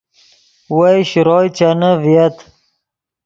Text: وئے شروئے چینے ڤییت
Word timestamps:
وئے 0.75 0.95
شروئے 1.09 1.47
چینے 1.57 1.91
ڤییت 2.01 2.37